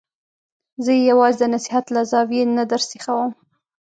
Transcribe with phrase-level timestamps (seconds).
[0.83, 3.31] زه یې یوازې د نصحت له زاویې نه درسیخوم.